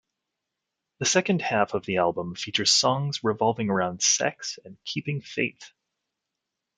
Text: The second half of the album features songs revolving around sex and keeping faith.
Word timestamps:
The 0.97 1.05
second 1.05 1.43
half 1.43 1.75
of 1.75 1.85
the 1.85 1.97
album 1.97 2.33
features 2.33 2.71
songs 2.71 3.23
revolving 3.23 3.69
around 3.69 4.01
sex 4.01 4.57
and 4.65 4.83
keeping 4.83 5.21
faith. 5.21 5.73